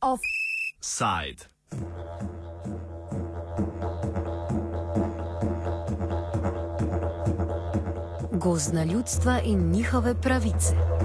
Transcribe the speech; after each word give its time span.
Offside. 0.00 1.44
Gozdna 8.32 8.84
ljudstva 8.84 9.40
in 9.44 9.70
njihove 9.70 10.14
pravice. 10.20 10.97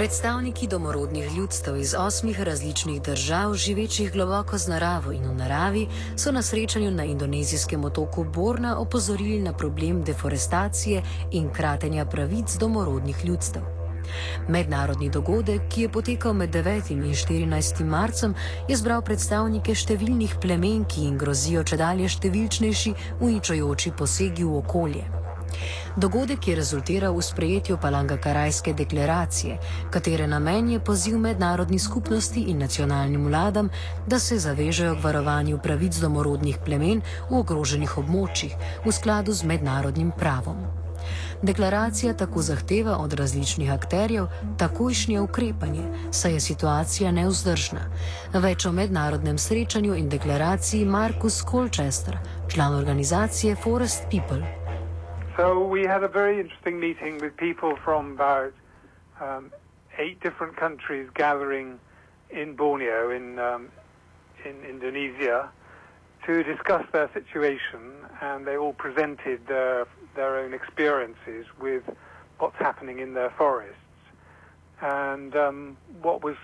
Predstavniki 0.00 0.66
domorodnih 0.66 1.36
ljudstev 1.36 1.76
iz 1.76 1.94
osmih 1.98 2.40
različnih 2.40 3.02
držav, 3.02 3.54
živečih 3.54 4.12
globoko 4.12 4.58
z 4.58 4.68
naravo 4.68 5.12
in 5.12 5.26
v 5.28 5.34
naravi, 5.34 5.82
so 6.16 6.32
na 6.32 6.42
srečanju 6.42 6.90
na 6.90 7.04
indonezijskem 7.04 7.84
otoku 7.84 8.24
Borna 8.24 8.78
opozorili 8.78 9.42
na 9.42 9.52
problem 9.52 10.02
deforestacije 10.02 11.02
in 11.32 11.50
kratenja 11.52 12.04
pravic 12.04 12.56
domorodnih 12.56 13.24
ljudstev. 13.24 13.62
Mednarodni 14.48 15.10
dogodek, 15.10 15.68
ki 15.68 15.82
je 15.82 15.88
potekal 15.88 16.32
med 16.32 16.50
9. 16.50 16.92
in 16.92 17.02
14. 17.02 17.84
marcem, 17.84 18.34
je 18.68 18.76
zbral 18.76 19.02
predstavnike 19.02 19.74
številnih 19.74 20.40
plemen, 20.40 20.84
ki 20.84 21.00
jim 21.00 21.18
grozijo 21.18 21.62
če 21.62 21.76
dalje 21.76 22.08
številčnejši, 22.08 22.94
uničujoči 23.20 23.92
posegi 23.98 24.44
v 24.44 24.62
okolje. 24.64 25.19
Dogodek 25.96 26.48
je 26.48 26.56
rezultiral 26.56 27.14
v 27.16 27.22
sprejetju 27.22 27.78
Palanga-Karajske 27.82 28.74
deklaracije, 28.74 29.58
katere 29.90 30.26
namen 30.26 30.70
je 30.70 30.80
poziv 30.80 31.18
mednarodni 31.18 31.78
skupnosti 31.78 32.40
in 32.40 32.58
nacionalnim 32.58 33.26
vladam, 33.26 33.70
da 34.06 34.18
se 34.18 34.38
zavežejo 34.38 34.94
k 34.94 35.04
varovanju 35.04 35.58
pravic 35.58 35.96
domorodnih 35.96 36.58
plemen 36.64 37.02
v 37.30 37.40
ogroženih 37.40 37.98
območjih 37.98 38.54
v 38.84 38.92
skladu 38.92 39.32
z 39.32 39.44
mednarodnim 39.44 40.12
pravom. 40.18 40.80
Deklaracija 41.42 42.12
tako 42.14 42.42
zahteva 42.42 42.96
od 42.98 43.12
različnih 43.12 43.72
akterjev 43.72 44.26
takojšnje 44.58 45.20
ukrepanje, 45.20 45.82
saj 46.12 46.32
je 46.32 46.40
situacija 46.40 47.12
neuzdržna. 47.12 47.80
Več 48.32 48.66
o 48.66 48.72
mednarodnem 48.72 49.38
srečanju 49.38 49.94
in 49.94 50.08
deklaraciji 50.08 50.84
Markus 50.84 51.42
Colchester, 51.50 52.18
član 52.48 52.74
organizacije 52.74 53.56
Forest 53.56 54.02
People. 54.10 54.59
So 55.36 55.64
we 55.64 55.84
had 55.84 56.02
a 56.02 56.08
very 56.08 56.40
interesting 56.40 56.80
meeting 56.80 57.18
with 57.18 57.36
people 57.36 57.76
from 57.84 58.12
about 58.12 58.52
um, 59.20 59.52
eight 59.96 60.20
different 60.20 60.56
countries 60.56 61.08
gathering 61.14 61.78
in 62.30 62.56
Borneo, 62.56 63.10
in 63.10 63.38
um, 63.38 63.68
in 64.44 64.64
Indonesia, 64.64 65.48
to 66.26 66.42
discuss 66.42 66.84
their 66.92 67.10
situation, 67.14 67.92
and 68.20 68.46
they 68.46 68.56
all 68.56 68.72
presented 68.72 69.46
their 69.46 69.86
their 70.16 70.36
own 70.36 70.52
experiences 70.52 71.46
with 71.60 71.84
what's 72.38 72.56
happening 72.56 72.98
in 72.98 73.14
their 73.14 73.30
forests. 73.30 73.76
And 74.80 75.36
um, 75.36 75.76
what 76.02 76.24
was 76.24 76.36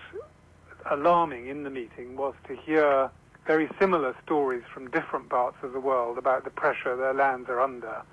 alarming 0.89 1.47
in 1.47 1.63
the 1.63 1.69
meeting 1.69 2.15
was 2.15 2.35
to 2.47 2.55
hear 2.55 3.11
very 3.45 3.69
similar 3.79 4.15
stories 4.23 4.63
from 4.73 4.89
different 4.91 5.29
parts 5.29 5.57
of 5.61 5.73
the 5.73 5.79
world 5.79 6.17
about 6.17 6.45
the 6.45 6.49
pressure 6.51 6.95
their 6.95 7.13
lands 7.13 7.49
are 7.49 7.59
under 7.59 8.03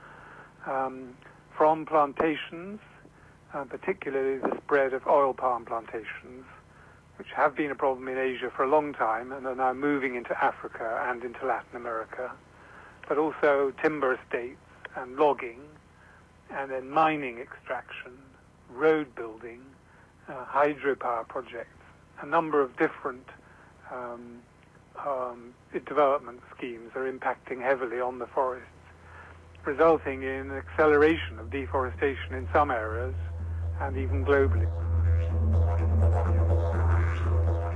um, 0.66 1.16
from 1.56 1.86
plantations, 1.86 2.80
uh, 3.52 3.64
particularly 3.64 4.38
the 4.38 4.56
spread 4.62 4.92
of 4.92 5.06
oil 5.06 5.32
palm 5.32 5.64
plantations, 5.64 6.44
which 7.18 7.28
have 7.34 7.54
been 7.54 7.70
a 7.70 7.74
problem 7.74 8.08
in 8.08 8.18
Asia 8.18 8.50
for 8.54 8.64
a 8.64 8.68
long 8.68 8.92
time 8.92 9.32
and 9.32 9.46
are 9.46 9.54
now 9.54 9.72
moving 9.72 10.16
into 10.16 10.36
Africa 10.42 11.04
and 11.08 11.22
into 11.22 11.46
Latin 11.46 11.76
America, 11.76 12.32
but 13.08 13.18
also 13.18 13.72
timber 13.82 14.14
estates 14.14 14.58
and 14.96 15.16
logging, 15.16 15.60
and 16.50 16.70
then 16.70 16.90
mining 16.90 17.38
extraction, 17.38 18.12
road 18.70 19.14
building, 19.14 19.60
uh, 20.28 20.44
hydropower 20.46 21.26
projects, 21.28 21.68
a 22.22 22.26
number 22.26 22.60
of 22.62 22.76
different 22.76 23.28
um, 23.92 24.40
um, 25.04 25.54
development 25.86 26.40
schemes 26.56 26.90
are 26.94 27.10
impacting 27.10 27.60
heavily 27.60 28.00
on 28.00 28.18
the 28.18 28.26
forest 28.26 28.66
resulting 29.66 30.22
in 30.22 30.52
acceleration 30.52 31.38
of 31.40 31.50
deforestation 31.50 32.34
in 32.38 32.48
some 32.52 32.70
areas 32.70 33.14
and 33.80 33.96
even 33.96 34.24
globally. 34.24 34.68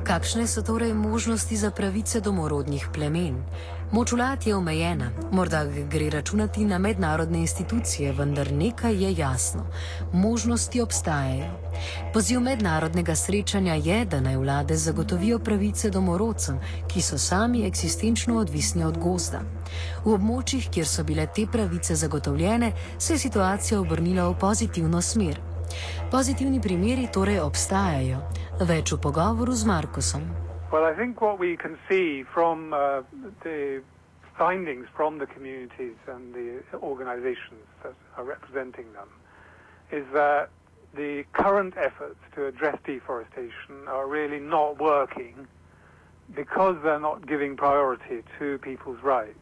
Kakšne 0.09 0.48
so 0.48 0.65
torej 0.65 0.97
možnosti 0.97 1.53
za 1.53 1.69
pravice 1.69 2.21
domorodnih 2.25 2.88
plemen? 2.88 3.44
Moč 3.93 4.12
vlad 4.12 4.47
je 4.47 4.56
omejena, 4.56 5.10
morda 5.32 5.65
gre 5.65 6.10
računati 6.10 6.65
na 6.65 6.78
mednarodne 6.78 7.38
institucije, 7.38 8.12
vendar 8.12 8.53
nekaj 8.53 9.04
je 9.04 9.15
jasno: 9.16 9.66
možnosti 10.12 10.81
obstajajo. 10.81 11.47
Poziv 12.12 12.41
mednarodnega 12.41 13.15
srečanja 13.15 13.75
je, 13.75 14.04
da 14.04 14.21
naj 14.21 14.37
vlade 14.37 14.77
zagotovijo 14.77 15.38
pravice 15.38 15.91
domorodcem, 15.91 16.59
ki 16.88 17.03
so 17.03 17.19
sami 17.19 17.66
eksistenčno 17.66 18.37
odvisni 18.38 18.84
od 18.84 18.98
gozda. 18.98 19.41
V 20.04 20.12
območjih, 20.12 20.69
kjer 20.71 20.87
so 20.87 21.04
bile 21.04 21.27
te 21.27 21.47
pravice 21.53 21.94
zagotovljene, 21.94 22.72
se 22.98 23.15
je 23.15 23.19
situacija 23.19 23.81
obrnila 23.81 24.28
v 24.28 24.38
pozitivno 24.38 25.00
smer. 25.03 25.41
Pozitivni 26.10 26.60
primeri 26.60 27.09
torej 27.12 27.41
obstajajo. 27.41 28.21
Več 28.60 28.93
v 28.93 29.00
pogovoru 29.00 29.54
z 29.54 29.65
Markusom. 29.65 30.47
Well, 30.70 30.84
I 30.84 30.92
think 30.92 31.22
what 31.22 31.38
we 31.38 31.56
can 31.56 31.78
see 31.88 32.24
from 32.24 32.74
uh, 32.74 33.00
the 33.42 33.82
findings 34.36 34.86
from 34.94 35.16
the 35.16 35.26
communities 35.26 35.96
and 36.06 36.34
the 36.34 36.62
organizations 36.74 37.64
that 37.82 37.94
are 38.18 38.24
representing 38.24 38.92
them 38.92 39.08
is 39.90 40.04
that 40.12 40.50
the 40.94 41.24
current 41.32 41.72
efforts 41.78 42.18
to 42.34 42.46
address 42.46 42.78
deforestation 42.84 43.86
are 43.86 44.06
really 44.06 44.40
not 44.40 44.78
working 44.78 45.46
because 46.34 46.76
they're 46.82 47.00
not 47.00 47.26
giving 47.26 47.56
priority 47.56 48.22
to 48.38 48.58
people's 48.58 49.02
rights. 49.02 49.38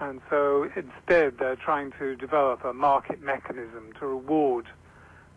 And 0.00 0.20
so 0.28 0.68
instead, 0.74 1.38
they're 1.38 1.54
trying 1.54 1.92
to 2.00 2.16
develop 2.16 2.64
a 2.64 2.74
market 2.74 3.22
mechanism 3.22 3.92
to 4.00 4.06
reward 4.06 4.66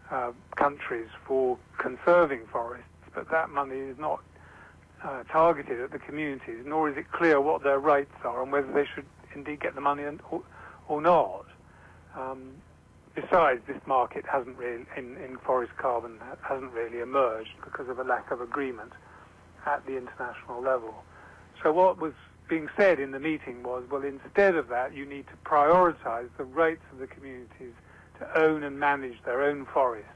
uh, 0.09 0.31
countries 0.55 1.09
for 1.25 1.59
conserving 1.77 2.47
forests, 2.51 2.87
but 3.13 3.29
that 3.29 3.51
money 3.51 3.77
is 3.77 3.99
not 3.99 4.21
uh, 5.03 5.23
targeted 5.23 5.79
at 5.79 5.91
the 5.91 5.99
communities, 5.99 6.63
nor 6.65 6.89
is 6.89 6.97
it 6.97 7.11
clear 7.11 7.39
what 7.39 7.63
their 7.63 7.79
rights 7.79 8.13
are 8.23 8.41
and 8.43 8.51
whether 8.51 8.71
they 8.71 8.85
should 8.85 9.05
indeed 9.33 9.59
get 9.59 9.75
the 9.75 9.81
money 9.81 10.03
or, 10.29 10.41
or 10.87 11.01
not. 11.01 11.45
Um, 12.15 12.55
besides, 13.15 13.61
this 13.67 13.81
market 13.85 14.25
hasn't 14.31 14.57
really, 14.57 14.85
in, 14.97 15.17
in 15.17 15.37
forest 15.37 15.73
carbon, 15.77 16.19
hasn't 16.41 16.71
really 16.73 16.99
emerged 16.99 17.51
because 17.63 17.87
of 17.89 17.99
a 17.99 18.03
lack 18.03 18.31
of 18.31 18.41
agreement 18.41 18.91
at 19.65 19.85
the 19.85 19.97
international 19.97 20.61
level. 20.61 20.93
So 21.61 21.71
what 21.71 21.99
was 21.99 22.13
being 22.49 22.69
said 22.75 22.99
in 22.99 23.11
the 23.11 23.19
meeting 23.19 23.63
was, 23.63 23.83
well, 23.89 24.03
instead 24.03 24.55
of 24.55 24.69
that, 24.69 24.93
you 24.93 25.05
need 25.05 25.27
to 25.27 25.35
prioritize 25.45 26.29
the 26.37 26.43
rights 26.43 26.81
of 26.91 26.99
the 26.99 27.07
communities 27.07 27.73
to 28.17 28.39
own 28.39 28.63
and 28.63 28.79
manage 28.79 29.21
their 29.23 29.43
own 29.43 29.65
forests 29.65 30.09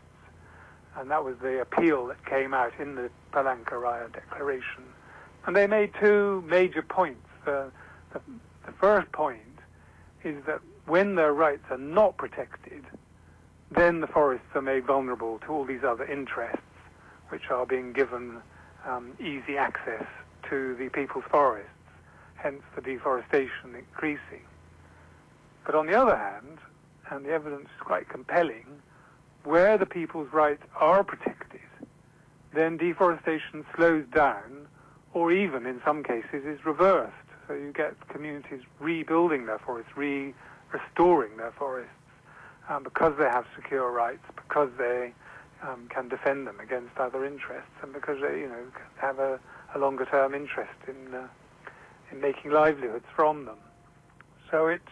and 0.97 1.09
that 1.09 1.23
was 1.23 1.35
the 1.41 1.61
appeal 1.61 2.07
that 2.07 2.25
came 2.25 2.53
out 2.53 2.73
in 2.79 2.95
the 2.95 3.09
Palangka 3.31 3.71
Raya 3.71 4.11
Declaration. 4.11 4.83
And 5.45 5.55
they 5.55 5.67
made 5.67 5.91
two 5.99 6.43
major 6.47 6.81
points. 6.81 7.27
Uh, 7.45 7.65
the, 8.13 8.21
the 8.65 8.71
first 8.79 9.11
point 9.11 9.39
is 10.23 10.43
that 10.45 10.61
when 10.85 11.15
their 11.15 11.33
rights 11.33 11.65
are 11.69 11.77
not 11.77 12.17
protected, 12.17 12.85
then 13.71 14.01
the 14.01 14.07
forests 14.07 14.47
are 14.55 14.61
made 14.61 14.85
vulnerable 14.85 15.39
to 15.39 15.47
all 15.47 15.65
these 15.65 15.83
other 15.83 16.05
interests, 16.05 16.59
which 17.29 17.49
are 17.49 17.65
being 17.65 17.91
given 17.93 18.37
um, 18.87 19.13
easy 19.19 19.57
access 19.57 20.05
to 20.49 20.75
the 20.75 20.89
people's 20.89 21.25
forests, 21.29 21.69
hence 22.35 22.61
the 22.75 22.81
deforestation 22.81 23.75
increasing. 23.75 24.43
But 25.65 25.75
on 25.75 25.87
the 25.87 25.99
other 25.99 26.15
hand, 26.15 26.59
and 27.09 27.25
the 27.25 27.31
evidence 27.31 27.65
is 27.65 27.81
quite 27.81 28.09
compelling, 28.09 28.65
where 29.43 29.77
the 29.77 29.85
people's 29.85 30.31
rights 30.31 30.63
are 30.79 31.03
protected, 31.03 31.61
then 32.53 32.77
deforestation 32.77 33.65
slows 33.75 34.05
down, 34.13 34.67
or 35.13 35.31
even 35.31 35.65
in 35.65 35.81
some 35.85 36.03
cases 36.03 36.45
is 36.45 36.65
reversed. 36.65 37.13
So 37.47 37.53
you 37.53 37.71
get 37.73 37.95
communities 38.07 38.61
rebuilding 38.79 39.45
their 39.45 39.59
forests, 39.59 39.91
re 39.95 40.33
restoring 40.71 41.37
their 41.37 41.51
forests, 41.51 41.91
um, 42.69 42.83
because 42.83 43.13
they 43.17 43.25
have 43.25 43.45
secure 43.55 43.91
rights, 43.91 44.23
because 44.35 44.69
they 44.77 45.13
um, 45.61 45.87
can 45.89 46.09
defend 46.09 46.47
them 46.47 46.59
against 46.59 46.97
other 46.97 47.25
interests, 47.25 47.71
and 47.81 47.93
because 47.93 48.19
they, 48.21 48.39
you 48.39 48.47
know, 48.47 48.65
have 48.97 49.19
a, 49.19 49.39
a 49.75 49.79
longer 49.79 50.05
term 50.05 50.33
interest 50.33 50.71
in 50.87 51.13
uh, 51.13 51.27
in 52.11 52.21
making 52.21 52.51
livelihoods 52.51 53.05
from 53.15 53.45
them. 53.45 53.57
So 54.49 54.67
it's 54.67 54.83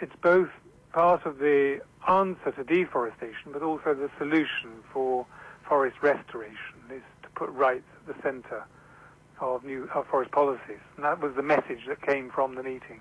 it's 0.00 0.14
both 0.20 0.50
part 0.92 1.24
of 1.24 1.38
the 1.38 1.80
answer 2.08 2.52
to 2.52 2.64
deforestation, 2.64 3.52
but 3.52 3.62
also 3.62 3.94
the 3.94 4.10
solution 4.18 4.70
for 4.92 5.26
forest 5.68 5.96
restoration 6.02 6.76
is 6.90 7.02
to 7.22 7.28
put 7.34 7.50
rights 7.50 7.88
at 7.96 8.14
the 8.14 8.22
center 8.22 8.64
of 9.40 9.64
new 9.64 9.88
of 9.94 10.06
forest 10.06 10.30
policies. 10.30 10.82
And 10.96 11.04
that 11.04 11.20
was 11.20 11.34
the 11.34 11.42
message 11.42 11.86
that 11.88 12.00
came 12.02 12.30
from 12.30 12.54
the 12.54 12.62
meeting. 12.62 13.00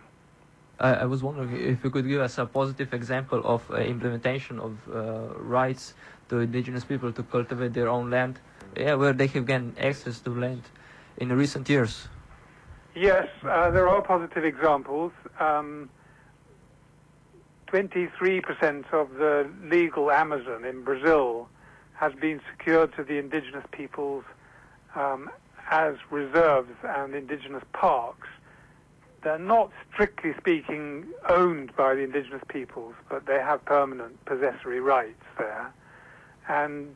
I, 0.80 0.94
I 0.94 1.06
was 1.06 1.22
wondering 1.22 1.56
if 1.56 1.84
you 1.84 1.90
could 1.90 2.08
give 2.08 2.22
us 2.22 2.38
a 2.38 2.46
positive 2.46 2.94
example 2.94 3.42
of 3.46 3.70
uh, 3.70 3.76
implementation 3.76 4.60
of 4.60 4.78
uh, 4.90 5.40
rights 5.40 5.94
to 6.30 6.40
indigenous 6.40 6.84
people 6.84 7.12
to 7.14 7.24
cultivate 7.24 7.74
their 7.74 7.90
own 7.90 8.10
land, 8.10 8.40
yeah, 8.76 8.96
where 8.96 9.14
they 9.14 9.28
have 9.28 9.46
gained 9.46 9.76
access 9.80 10.20
to 10.22 10.32
land 10.32 10.64
in 11.18 11.32
recent 11.32 11.70
years. 11.70 12.08
Yes, 12.96 13.28
uh, 13.44 13.70
there 13.72 13.88
are 13.88 14.02
positive 14.02 14.44
examples. 14.44 15.12
Um, 15.40 15.90
23% 17.72 18.92
of 18.92 19.14
the 19.14 19.50
legal 19.64 20.12
Amazon 20.12 20.66
in 20.66 20.84
Brazil 20.84 21.48
has 21.94 22.14
been 22.14 22.42
secured 22.52 22.94
to 22.96 23.04
the 23.04 23.18
indigenous 23.18 23.64
peoples 23.72 24.26
um, 24.96 25.30
as 25.70 25.96
reserves 26.10 26.72
and 26.84 27.16
indigenous 27.16 27.64
parks. 27.72 28.28
They're 29.24 29.38
not 29.38 29.72
strictly 29.94 30.34
speaking 30.38 31.06
owned 31.30 31.74
by 31.76 31.96
the 31.96 32.02
indigenous 32.02 32.42
peoples, 32.50 32.96
but 33.10 33.26
they 33.26 33.40
have 33.40 33.64
permanent 33.64 34.26
possessory 34.26 34.82
rights 34.82 35.24
there. 35.38 35.72
And 36.50 36.96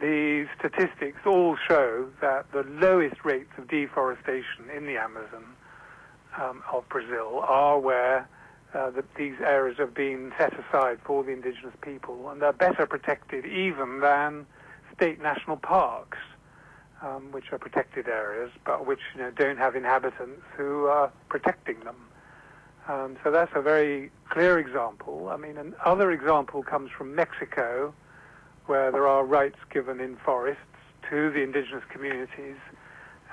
the 0.00 0.46
statistics 0.58 1.18
all 1.26 1.56
show 1.68 2.08
that 2.20 2.52
the 2.52 2.62
lowest 2.62 3.24
rates 3.24 3.50
of 3.58 3.68
deforestation 3.68 4.70
in 4.76 4.86
the 4.86 4.98
Amazon 4.98 5.44
um, 6.40 6.62
of 6.72 6.88
Brazil 6.88 7.40
are 7.40 7.78
where 7.78 8.28
uh, 8.74 8.90
that 8.90 9.14
these 9.16 9.34
areas 9.40 9.76
have 9.78 9.94
been 9.94 10.32
set 10.38 10.52
aside 10.58 10.98
for 11.04 11.22
the 11.22 11.30
indigenous 11.30 11.74
people, 11.82 12.30
and 12.30 12.40
they're 12.40 12.52
better 12.52 12.86
protected 12.86 13.44
even 13.44 14.00
than 14.00 14.46
state 14.94 15.20
national 15.20 15.56
parks, 15.56 16.18
um, 17.02 17.32
which 17.32 17.52
are 17.52 17.58
protected 17.58 18.08
areas, 18.08 18.50
but 18.64 18.86
which 18.86 19.00
you 19.14 19.20
know, 19.20 19.30
don't 19.30 19.58
have 19.58 19.76
inhabitants 19.76 20.42
who 20.56 20.86
are 20.86 21.12
protecting 21.28 21.80
them. 21.80 21.96
Um, 22.88 23.16
so 23.22 23.30
that's 23.30 23.52
a 23.54 23.60
very 23.60 24.10
clear 24.30 24.58
example. 24.58 25.28
I 25.30 25.36
mean, 25.36 25.56
another 25.84 26.10
example 26.10 26.62
comes 26.62 26.90
from 26.90 27.14
Mexico, 27.14 27.94
where 28.66 28.90
there 28.90 29.06
are 29.06 29.24
rights 29.24 29.58
given 29.70 30.00
in 30.00 30.16
forests 30.16 30.62
to 31.10 31.30
the 31.30 31.42
indigenous 31.42 31.84
communities, 31.90 32.56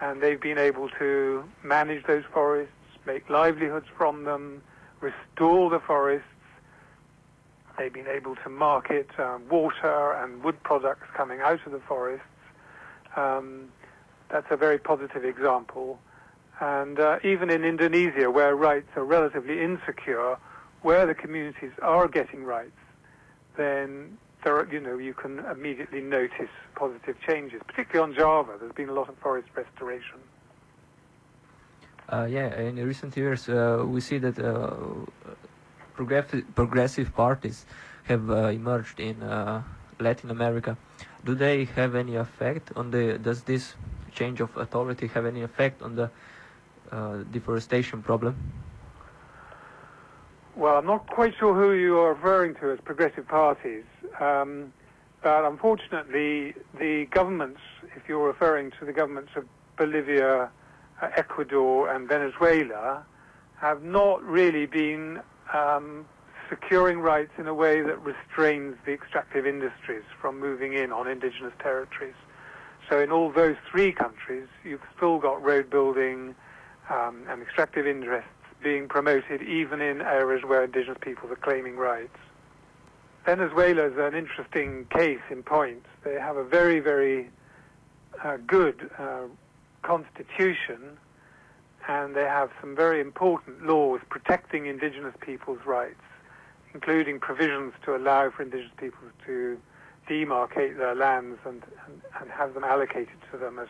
and 0.02 0.22
they've 0.22 0.42
been 0.42 0.58
able 0.58 0.90
to 1.00 1.44
manage 1.64 2.06
those 2.06 2.24
forests, 2.32 2.74
make 3.06 3.30
livelihoods 3.30 3.88
from 3.98 4.26
them, 4.26 4.62
restore 5.02 5.70
the 5.70 5.80
forests. 5.80 6.28
They've 7.78 7.94
been 7.94 8.08
able 8.08 8.36
to 8.38 8.50
market 8.50 9.10
um, 9.18 9.48
water 9.50 10.12
and 10.14 10.44
wood 10.44 10.62
products 10.64 11.08
coming 11.16 11.40
out 11.40 11.66
of 11.66 11.72
the 11.72 11.80
forests. 11.80 12.26
Um, 13.16 13.70
that's 14.30 14.48
a 14.50 14.58
very 14.58 14.78
positive 14.78 15.24
example. 15.24 16.00
And 16.60 17.00
uh, 17.00 17.20
even 17.24 17.50
in 17.50 17.64
Indonesia, 17.64 18.30
where 18.30 18.56
rights 18.56 18.90
are 18.96 19.06
relatively 19.06 19.62
insecure, 19.62 20.38
where 20.82 21.06
the 21.06 21.16
communities 21.16 21.72
are 21.82 22.08
getting 22.08 22.44
rights, 22.44 22.72
then 23.56 24.18
there 24.44 24.56
are, 24.58 24.68
you 24.72 24.80
know, 24.80 24.98
you 24.98 25.14
can 25.14 25.40
immediately 25.40 26.02
notice 26.02 26.50
positive 26.76 27.16
changes, 27.26 27.62
particularly 27.66 28.12
on 28.12 28.18
Java. 28.18 28.58
There's 28.60 28.74
been 28.74 28.90
a 28.90 28.94
lot 28.94 29.10
of 29.10 29.18
forest 29.18 29.48
restoration. 29.56 30.20
Uh, 32.12 32.26
yeah, 32.26 32.60
in 32.60 32.76
recent 32.76 33.16
years, 33.16 33.48
uh, 33.48 33.84
we 33.86 34.02
see 34.02 34.18
that 34.18 34.40
uh, 34.40 34.74
progressive, 35.94 36.44
progressive 36.56 37.14
parties 37.14 37.66
have 38.06 38.30
emerged 38.30 39.00
in 39.00 39.20
Latin 40.00 40.32
America. 40.32 40.76
Do 41.24 41.36
they 41.36 41.66
have 41.76 41.94
any 41.94 42.16
effect 42.16 42.72
on 42.76 42.90
the? 42.90 43.20
Does 43.20 43.44
this 43.44 43.76
change 44.12 44.42
of 44.42 44.56
authority 44.58 45.06
have 45.08 45.28
any 45.28 45.44
effect 45.44 45.84
on 45.84 45.96
the 45.96 46.10
deforestation 47.32 48.02
problem? 48.02 48.36
Well, 50.56 50.78
I'm 50.78 50.88
not 50.88 51.06
quite 51.08 51.36
sure 51.38 51.54
who 51.54 51.74
you 51.74 52.00
are 52.00 52.16
referring 52.16 52.56
to 52.56 52.72
as 52.72 52.80
progressive 52.84 53.28
parties, 53.28 53.84
um, 54.20 54.74
but 55.22 55.46
unfortunately, 55.46 56.56
the 56.80 57.06
governments, 57.12 57.62
if 57.96 58.10
you're 58.10 58.26
referring 58.26 58.72
to 58.80 58.86
the 58.86 58.94
governments 58.94 59.32
of 59.36 59.46
Bolivia, 59.78 60.50
Ecuador 61.08 61.90
and 61.90 62.08
Venezuela 62.08 63.06
have 63.58 63.84
not 63.84 64.24
really 64.24 64.66
been 64.66 65.22
um, 65.54 66.06
securing 66.50 67.00
rights 67.00 67.32
in 67.38 67.48
a 67.48 67.54
way 67.54 67.82
that 67.82 68.02
restrains 68.02 68.76
the 68.86 68.92
extractive 68.92 69.46
industries 69.46 70.04
from 70.20 70.40
moving 70.40 70.74
in 70.74 70.92
on 70.92 71.08
indigenous 71.08 71.54
territories. 71.60 72.16
So 72.90 73.00
in 73.00 73.12
all 73.12 73.32
those 73.32 73.56
three 73.70 73.92
countries, 73.92 74.48
you've 74.64 74.82
still 74.96 75.20
got 75.20 75.42
road 75.44 75.70
building 75.70 76.36
um, 76.90 77.24
and 77.30 77.42
extractive 77.42 77.86
interests 77.86 78.30
being 78.64 78.88
promoted 78.88 79.42
even 79.44 79.80
in 79.80 80.02
areas 80.02 80.44
where 80.44 80.64
indigenous 80.64 80.98
peoples 81.02 81.32
are 81.32 81.36
claiming 81.36 81.78
rights. 81.78 82.18
Venezuela 83.26 83.86
is 83.86 83.98
an 83.98 84.16
interesting 84.16 84.86
case 84.86 85.20
in 85.30 85.44
point. 85.44 85.86
They 86.04 86.16
have 86.16 86.36
a 86.36 86.44
very, 86.44 86.80
very 86.80 87.30
uh, 88.24 88.38
good 88.48 88.90
uh, 88.98 89.26
constitution, 89.82 90.98
and 91.88 92.16
they 92.16 92.24
have 92.24 92.52
some 92.62 92.76
very 92.76 93.00
important 93.02 93.66
laws 93.66 94.02
protecting 94.10 94.66
indigenous 94.66 95.16
people's 95.22 95.66
rights, 95.66 96.02
including 96.74 97.20
provisions 97.20 97.74
to 97.86 97.96
allow 97.96 98.30
for 98.30 98.44
indigenous 98.44 98.74
peoples 98.78 99.12
to 99.26 99.58
demarcate 100.08 100.78
their 100.78 100.96
lands 100.96 101.40
and, 101.46 101.64
and, 101.86 102.02
and 102.20 102.32
have 102.32 102.54
them 102.54 102.64
allocated 102.64 103.18
to 103.32 103.38
them 103.38 103.60
as 103.60 103.68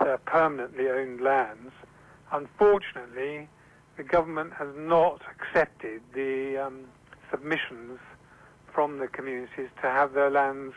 their 0.00 0.18
permanently 0.18 0.88
owned 0.88 1.20
lands. 1.20 1.72
Unfortunately, 2.32 3.48
the 3.96 4.02
government 4.02 4.52
has 4.54 4.68
not 4.76 5.20
accepted 5.30 6.00
the 6.14 6.56
um, 6.56 6.80
submissions 7.30 7.98
from 8.72 8.98
the 8.98 9.06
communities 9.06 9.68
to 9.80 9.88
have 9.88 10.14
their 10.14 10.30
lands 10.30 10.74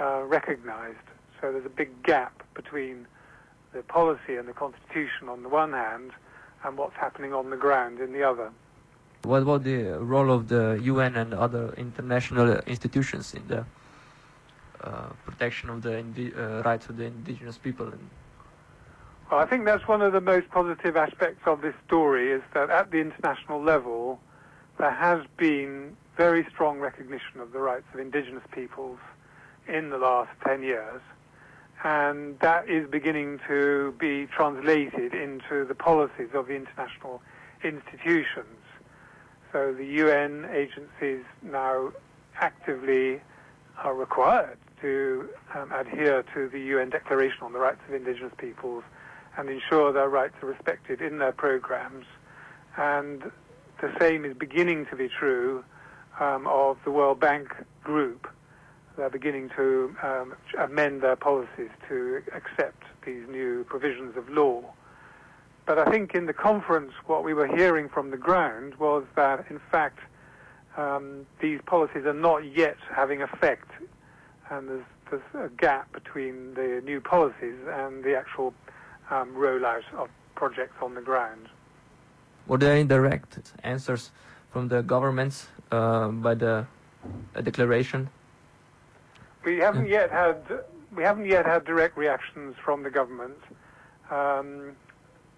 uh, 0.00 0.22
recognized. 0.22 0.96
So 1.40 1.52
there's 1.52 1.66
a 1.66 1.70
big 1.70 2.02
gap 2.02 2.42
between 2.54 3.06
the 3.76 3.82
policy 3.82 4.36
and 4.36 4.48
the 4.48 4.52
constitution 4.52 5.28
on 5.28 5.42
the 5.42 5.48
one 5.48 5.72
hand, 5.72 6.10
and 6.64 6.78
what's 6.78 6.96
happening 6.96 7.32
on 7.32 7.50
the 7.50 7.56
ground 7.56 8.00
in 8.00 8.12
the 8.12 8.22
other. 8.22 8.50
What 9.22 9.42
about 9.42 9.64
the 9.64 9.98
role 10.00 10.30
of 10.32 10.48
the 10.48 10.80
UN 10.82 11.16
and 11.16 11.34
other 11.34 11.74
international 11.76 12.58
institutions 12.74 13.34
in 13.34 13.46
the 13.48 13.64
uh, 14.82 15.08
protection 15.26 15.68
of 15.70 15.82
the 15.82 15.98
uh, 15.98 16.62
rights 16.62 16.88
of 16.88 16.96
the 16.96 17.04
indigenous 17.04 17.58
people? 17.58 17.92
Well, 19.30 19.40
I 19.40 19.46
think 19.46 19.64
that's 19.64 19.86
one 19.86 20.02
of 20.02 20.12
the 20.12 20.20
most 20.20 20.48
positive 20.50 20.96
aspects 20.96 21.42
of 21.46 21.60
this 21.60 21.74
story 21.86 22.30
is 22.30 22.42
that 22.54 22.70
at 22.70 22.90
the 22.90 23.00
international 23.00 23.62
level, 23.62 24.20
there 24.78 24.92
has 24.92 25.20
been 25.36 25.96
very 26.16 26.46
strong 26.52 26.78
recognition 26.78 27.40
of 27.40 27.52
the 27.52 27.58
rights 27.58 27.86
of 27.92 28.00
indigenous 28.00 28.44
peoples 28.52 28.98
in 29.68 29.90
the 29.90 29.98
last 29.98 30.30
10 30.46 30.62
years 30.62 31.02
and 31.84 32.38
that 32.40 32.68
is 32.68 32.88
beginning 32.88 33.40
to 33.48 33.94
be 33.98 34.26
translated 34.26 35.14
into 35.14 35.64
the 35.64 35.74
policies 35.74 36.28
of 36.34 36.48
the 36.48 36.54
international 36.54 37.22
institutions. 37.62 38.58
So 39.52 39.72
the 39.72 39.84
UN 39.84 40.46
agencies 40.52 41.24
now 41.42 41.92
actively 42.40 43.20
are 43.82 43.94
required 43.94 44.58
to 44.80 45.28
um, 45.54 45.72
adhere 45.72 46.22
to 46.34 46.48
the 46.48 46.60
UN 46.60 46.90
Declaration 46.90 47.38
on 47.42 47.52
the 47.52 47.58
Rights 47.58 47.80
of 47.88 47.94
Indigenous 47.94 48.32
Peoples 48.36 48.84
and 49.36 49.48
ensure 49.48 49.92
their 49.92 50.08
rights 50.08 50.34
are 50.42 50.46
respected 50.46 51.00
in 51.00 51.18
their 51.18 51.32
programs. 51.32 52.06
And 52.76 53.30
the 53.80 53.92
same 54.00 54.24
is 54.24 54.36
beginning 54.36 54.86
to 54.86 54.96
be 54.96 55.08
true 55.08 55.64
um, 56.20 56.46
of 56.46 56.78
the 56.84 56.90
World 56.90 57.20
Bank 57.20 57.54
Group, 57.84 58.28
they're 58.96 59.10
beginning 59.10 59.50
to 59.56 59.94
um, 60.02 60.34
amend 60.58 61.02
their 61.02 61.16
policies 61.16 61.70
to 61.88 62.22
accept 62.34 62.82
these 63.04 63.28
new 63.28 63.64
provisions 63.64 64.16
of 64.16 64.28
law. 64.28 64.62
But 65.66 65.78
I 65.78 65.90
think 65.90 66.14
in 66.14 66.26
the 66.26 66.32
conference, 66.32 66.92
what 67.06 67.24
we 67.24 67.34
were 67.34 67.48
hearing 67.48 67.88
from 67.88 68.10
the 68.10 68.16
ground 68.16 68.76
was 68.76 69.04
that, 69.16 69.44
in 69.50 69.60
fact, 69.70 69.98
um, 70.76 71.26
these 71.40 71.60
policies 71.66 72.04
are 72.04 72.14
not 72.14 72.38
yet 72.56 72.76
having 72.94 73.22
effect, 73.22 73.70
and 74.50 74.68
there's, 74.68 74.84
there's, 75.10 75.22
a 75.34 75.48
gap 75.56 75.92
between 75.92 76.54
the 76.54 76.82
new 76.84 77.00
policies 77.00 77.56
and 77.68 78.04
the 78.04 78.16
actual 78.16 78.54
um, 79.10 79.34
rollout 79.34 79.82
of 79.96 80.08
projects 80.34 80.76
on 80.82 80.94
the 80.94 81.00
ground. 81.00 81.48
Were 82.46 82.58
there 82.58 82.76
indirect 82.76 83.38
answers 83.64 84.12
from 84.52 84.68
the 84.68 84.82
governments 84.82 85.48
uh, 85.72 86.08
by 86.08 86.34
the 86.34 86.66
uh, 87.34 87.40
declaration 87.40 88.08
we 89.46 89.58
haven't 89.58 89.88
yet 89.88 90.10
had 90.10 90.42
we 90.94 91.04
haven't 91.04 91.26
yet 91.26 91.46
had 91.46 91.64
direct 91.64 91.96
reactions 91.96 92.56
from 92.62 92.82
the 92.82 92.90
government. 92.90 93.38
Um, 94.10 94.72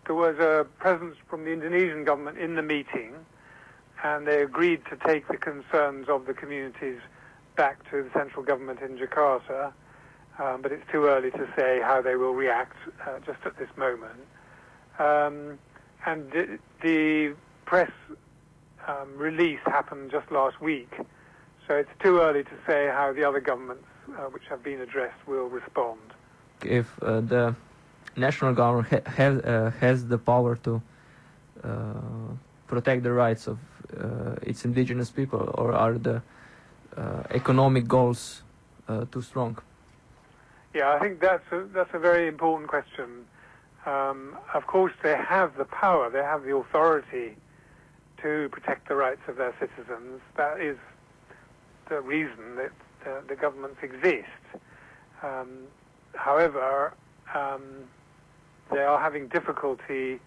there 0.06 0.14
was 0.14 0.38
a 0.38 0.66
presence 0.78 1.16
from 1.28 1.44
the 1.44 1.52
Indonesian 1.52 2.04
government 2.04 2.38
in 2.38 2.54
the 2.54 2.62
meeting, 2.62 3.12
and 4.02 4.26
they 4.26 4.42
agreed 4.42 4.80
to 4.86 4.96
take 5.06 5.28
the 5.28 5.36
concerns 5.36 6.08
of 6.08 6.26
the 6.26 6.32
communities 6.32 7.00
back 7.56 7.88
to 7.90 8.02
the 8.02 8.10
central 8.14 8.42
government 8.42 8.80
in 8.80 8.96
Jakarta. 8.96 9.72
um, 10.38 10.62
but 10.62 10.72
it's 10.72 10.90
too 10.90 11.04
early 11.04 11.30
to 11.32 11.46
say 11.56 11.80
how 11.82 12.00
they 12.00 12.16
will 12.16 12.34
react 12.34 12.76
uh, 13.06 13.18
just 13.26 13.40
at 13.44 13.58
this 13.58 13.68
moment. 13.76 14.20
Um, 14.98 15.58
and 16.06 16.30
the, 16.30 16.58
the 16.82 17.34
press 17.66 17.90
um, 18.86 19.18
release 19.18 19.60
happened 19.66 20.10
just 20.10 20.30
last 20.30 20.60
week, 20.62 20.94
so 21.66 21.74
it's 21.74 21.90
too 22.02 22.20
early 22.20 22.44
to 22.44 22.56
say 22.66 22.86
how 22.86 23.12
the 23.12 23.24
other 23.24 23.40
governments 23.40 23.84
uh, 24.16 24.22
which 24.30 24.44
have 24.48 24.62
been 24.62 24.80
addressed 24.80 25.26
will 25.26 25.48
respond. 25.48 26.00
If 26.64 26.86
uh, 27.02 27.20
the 27.20 27.54
national 28.16 28.54
government 28.54 28.88
ha- 28.88 29.10
has, 29.10 29.38
uh, 29.38 29.72
has 29.80 30.06
the 30.06 30.18
power 30.18 30.56
to 30.56 30.82
uh, 31.64 31.92
protect 32.66 33.02
the 33.02 33.12
rights 33.12 33.46
of 33.46 33.58
uh, 33.96 34.36
its 34.42 34.64
indigenous 34.64 35.10
people, 35.10 35.54
or 35.54 35.72
are 35.72 35.98
the 35.98 36.22
uh, 36.96 37.22
economic 37.30 37.86
goals 37.86 38.42
too 39.12 39.20
strong? 39.20 39.58
Yeah, 40.74 40.92
I 40.94 40.98
think 40.98 41.20
that's 41.20 41.44
a, 41.52 41.64
that's 41.74 41.90
a 41.92 41.98
very 41.98 42.26
important 42.26 42.68
question. 42.68 43.26
Um, 43.86 44.36
of 44.54 44.66
course, 44.66 44.92
they 45.02 45.14
have 45.14 45.56
the 45.56 45.64
power, 45.64 46.10
they 46.10 46.22
have 46.22 46.42
the 46.44 46.56
authority 46.56 47.36
to 48.22 48.48
protect 48.50 48.88
the 48.88 48.94
rights 48.94 49.20
of 49.28 49.36
their 49.36 49.54
citizens. 49.60 50.20
That 50.36 50.60
is 50.60 50.76
the 51.88 52.00
reason 52.00 52.56
that 52.56 52.72
uh, 53.08 53.20
the 53.28 53.36
governments 53.36 53.78
exist. 53.82 54.26
Um, 55.22 55.64
however, 56.14 56.92
um, 57.34 57.62
they 58.70 58.80
are 58.82 59.00
having 59.00 59.28
difficulty 59.28 60.20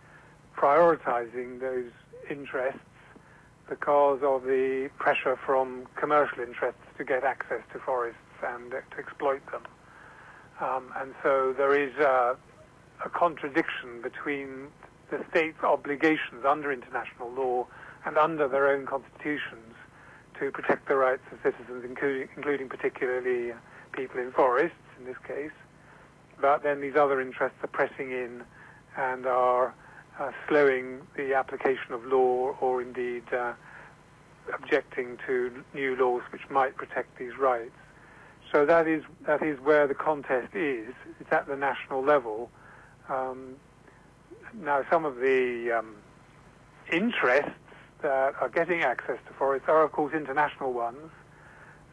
prioritizing 0.57 1.59
those 1.59 1.91
interests 2.29 2.79
because 3.69 4.19
of 4.23 4.43
the 4.43 4.89
pressure 4.97 5.37
from 5.45 5.87
commercial 5.95 6.39
interests 6.39 6.81
to 6.97 7.05
get 7.05 7.23
access 7.23 7.61
to 7.71 7.79
forests 7.79 8.19
and 8.45 8.73
uh, 8.73 8.77
to 8.91 8.97
exploit 8.99 9.41
them. 9.51 9.63
Um, 10.59 10.91
and 10.97 11.13
so 11.23 11.53
there 11.57 11.73
is 11.75 11.95
a, 11.97 12.35
a 13.05 13.09
contradiction 13.09 14.01
between 14.01 14.67
the 15.09 15.23
state's 15.29 15.63
obligations 15.63 16.45
under 16.47 16.71
international 16.71 17.31
law 17.31 17.67
and 18.05 18.17
under 18.17 18.47
their 18.47 18.67
own 18.67 18.85
constitutions 18.85 19.70
to 20.41 20.51
protect 20.51 20.87
the 20.87 20.95
rights 20.95 21.21
of 21.31 21.37
citizens, 21.43 21.85
including, 21.85 22.27
including 22.35 22.67
particularly 22.67 23.53
people 23.91 24.19
in 24.19 24.31
forests, 24.31 24.75
in 24.99 25.05
this 25.05 25.17
case. 25.27 25.51
But 26.39 26.63
then 26.63 26.81
these 26.81 26.95
other 26.95 27.21
interests 27.21 27.57
are 27.63 27.67
pressing 27.67 28.11
in 28.11 28.43
and 28.97 29.27
are 29.27 29.75
uh, 30.19 30.31
slowing 30.47 31.01
the 31.15 31.35
application 31.35 31.93
of 31.93 32.03
law 32.05 32.55
or 32.59 32.81
indeed 32.81 33.23
uh, 33.31 33.53
objecting 34.53 35.17
to 35.27 35.63
new 35.75 35.95
laws 35.95 36.23
which 36.31 36.49
might 36.49 36.75
protect 36.75 37.19
these 37.19 37.37
rights. 37.37 37.71
So 38.51 38.65
that 38.65 38.87
is 38.87 39.03
that 39.27 39.43
is 39.43 39.59
where 39.61 39.87
the 39.87 39.93
contest 39.93 40.55
is. 40.55 40.93
It's 41.19 41.31
at 41.31 41.47
the 41.47 41.55
national 41.55 42.03
level. 42.03 42.49
Um, 43.07 43.55
now, 44.59 44.83
some 44.89 45.05
of 45.05 45.17
the 45.17 45.71
um, 45.79 45.95
interests 46.91 47.60
that 48.01 48.35
are 48.39 48.49
getting 48.49 48.81
access 48.81 49.17
to 49.27 49.33
forests 49.33 49.67
are, 49.67 49.83
of 49.83 49.91
course, 49.91 50.13
international 50.13 50.73
ones. 50.73 51.11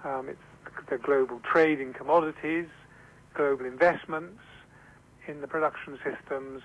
Um, 0.04 0.28
it's 0.28 0.38
the 0.88 0.98
global 0.98 1.40
trade 1.40 1.80
in 1.80 1.92
commodities, 1.92 2.66
global 3.34 3.66
investments 3.66 4.40
in 5.26 5.40
the 5.40 5.46
production 5.46 5.98
systems 6.04 6.62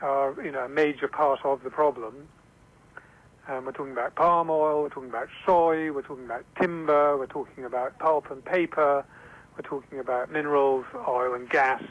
are, 0.00 0.34
you 0.42 0.50
know, 0.50 0.64
a 0.64 0.68
major 0.68 1.08
part 1.08 1.40
of 1.44 1.62
the 1.62 1.70
problem. 1.70 2.28
Um, 3.48 3.64
we're 3.64 3.72
talking 3.72 3.92
about 3.92 4.14
palm 4.14 4.48
oil, 4.50 4.82
we're 4.82 4.88
talking 4.90 5.10
about 5.10 5.28
soy, 5.44 5.92
we're 5.92 6.02
talking 6.02 6.24
about 6.24 6.44
timber, 6.60 7.18
we're 7.18 7.26
talking 7.26 7.64
about 7.64 7.98
pulp 7.98 8.30
and 8.30 8.44
paper, 8.44 9.04
we're 9.56 9.62
talking 9.62 9.98
about 9.98 10.30
minerals, 10.30 10.84
oil 11.08 11.34
and 11.34 11.48
gas. 11.50 11.82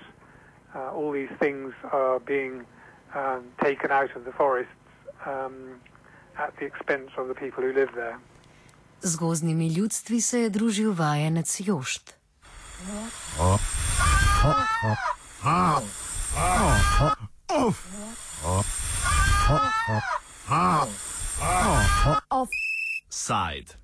Uh, 0.74 0.92
all 0.92 1.12
these 1.12 1.30
things 1.40 1.74
are 1.92 2.20
being 2.20 2.66
um, 3.14 3.44
taken 3.62 3.92
out 3.92 4.16
of 4.16 4.26
the 4.26 4.32
forests 4.32 4.72
um, 5.26 5.80
at 6.40 6.54
the 6.60 6.66
expense 6.66 7.12
of 7.18 7.28
the 7.28 7.34
people 7.34 7.64
who 7.64 7.74
live 7.74 7.92
there. 7.94 8.18
Z 9.02 9.16
gozdnimi 9.16 9.68
ljudstvi 9.68 10.22
se 10.22 10.40
je 10.40 10.50
družil 10.50 10.94
vajenec 10.94 11.60
Jošt. 11.60 12.16
Offside. 22.30 23.76